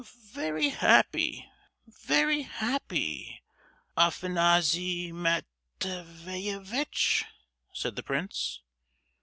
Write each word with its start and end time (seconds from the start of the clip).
"Very 0.31 0.69
happy, 0.69 1.45
very 1.85 2.41
happy—Afanassy 2.41 5.11
Mat—veyevitch!" 5.13 7.25
said 7.71 7.95
the 7.95 8.01
prince. 8.01 8.61